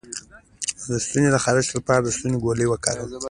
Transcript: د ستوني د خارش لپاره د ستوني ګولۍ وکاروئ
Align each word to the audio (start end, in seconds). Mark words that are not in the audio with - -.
د 0.89 0.91
ستوني 1.05 1.29
د 1.31 1.37
خارش 1.43 1.67
لپاره 1.77 2.01
د 2.01 2.07
ستوني 2.15 2.37
ګولۍ 2.43 2.65
وکاروئ 2.69 3.09